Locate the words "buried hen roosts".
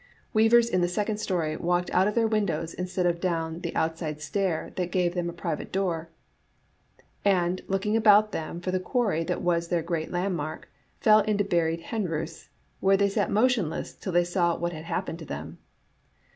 11.43-12.49